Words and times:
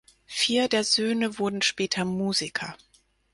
Vier 0.25 0.67
der 0.67 0.83
Söhne 0.83 1.37
wurden 1.37 1.61
später 1.61 2.05
Musiker. 2.05 2.75